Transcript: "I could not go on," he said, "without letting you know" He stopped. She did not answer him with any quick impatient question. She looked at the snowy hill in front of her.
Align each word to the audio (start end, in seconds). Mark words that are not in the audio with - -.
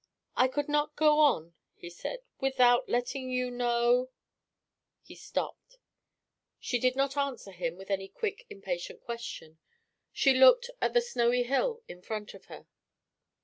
"I 0.35 0.47
could 0.47 0.67
not 0.67 0.95
go 0.95 1.19
on," 1.19 1.53
he 1.75 1.91
said, 1.91 2.23
"without 2.39 2.89
letting 2.89 3.29
you 3.29 3.51
know" 3.51 4.09
He 5.03 5.13
stopped. 5.13 5.77
She 6.59 6.79
did 6.79 6.95
not 6.95 7.15
answer 7.15 7.51
him 7.51 7.75
with 7.77 7.91
any 7.91 8.07
quick 8.07 8.47
impatient 8.49 9.01
question. 9.03 9.59
She 10.11 10.33
looked 10.33 10.71
at 10.81 10.95
the 10.95 11.01
snowy 11.01 11.43
hill 11.43 11.83
in 11.87 12.01
front 12.01 12.33
of 12.33 12.45
her. 12.45 12.65